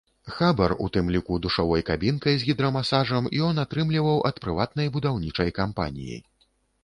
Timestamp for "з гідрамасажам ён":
2.43-3.61